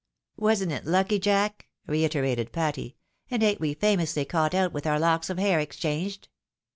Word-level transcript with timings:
"Wasn't 0.35 0.71
it 0.71 0.83
lucky. 0.87 1.19
Jack?" 1.19 1.67
reiterated 1.87 2.51
Patty," 2.51 2.95
and 3.29 3.43
ain't 3.43 3.59
we 3.59 3.75
famously 3.75 4.25
caught 4.25 4.55
out 4.55 4.73
with 4.73 4.87
our 4.87 4.99
looks 4.99 5.29
of 5.29 5.37
hair 5.37 5.59
exchanged? 5.59 6.27